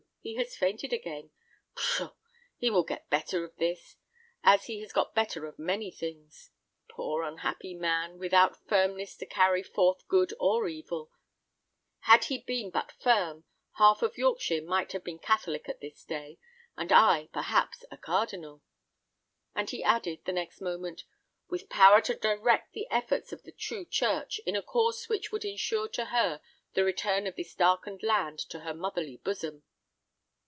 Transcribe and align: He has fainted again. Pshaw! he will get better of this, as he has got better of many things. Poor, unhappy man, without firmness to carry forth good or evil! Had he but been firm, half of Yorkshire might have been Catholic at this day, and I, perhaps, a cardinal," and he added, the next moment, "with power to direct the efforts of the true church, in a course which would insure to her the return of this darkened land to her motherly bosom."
He 0.23 0.35
has 0.35 0.55
fainted 0.55 0.93
again. 0.93 1.31
Pshaw! 1.75 2.11
he 2.55 2.69
will 2.69 2.83
get 2.83 3.09
better 3.09 3.43
of 3.43 3.55
this, 3.55 3.95
as 4.43 4.65
he 4.65 4.79
has 4.81 4.93
got 4.93 5.15
better 5.15 5.47
of 5.47 5.57
many 5.57 5.89
things. 5.89 6.51
Poor, 6.87 7.23
unhappy 7.23 7.73
man, 7.73 8.19
without 8.19 8.67
firmness 8.67 9.15
to 9.17 9.25
carry 9.25 9.63
forth 9.63 10.07
good 10.07 10.31
or 10.39 10.67
evil! 10.67 11.09
Had 12.01 12.25
he 12.25 12.37
but 12.37 12.45
been 12.45 12.97
firm, 13.01 13.45
half 13.79 14.03
of 14.03 14.15
Yorkshire 14.15 14.61
might 14.61 14.91
have 14.91 15.03
been 15.03 15.17
Catholic 15.17 15.67
at 15.67 15.81
this 15.81 16.03
day, 16.03 16.37
and 16.77 16.93
I, 16.93 17.27
perhaps, 17.33 17.83
a 17.89 17.97
cardinal," 17.97 18.61
and 19.55 19.71
he 19.71 19.83
added, 19.83 20.25
the 20.25 20.33
next 20.33 20.61
moment, 20.61 21.03
"with 21.49 21.67
power 21.67 21.99
to 22.01 22.13
direct 22.13 22.73
the 22.73 22.87
efforts 22.91 23.33
of 23.33 23.41
the 23.41 23.51
true 23.51 23.85
church, 23.85 24.39
in 24.45 24.55
a 24.55 24.61
course 24.61 25.09
which 25.09 25.31
would 25.31 25.43
insure 25.43 25.87
to 25.89 26.05
her 26.05 26.41
the 26.73 26.83
return 26.83 27.25
of 27.25 27.35
this 27.35 27.55
darkened 27.55 28.03
land 28.03 28.37
to 28.51 28.59
her 28.59 28.75
motherly 28.75 29.17
bosom." 29.17 29.63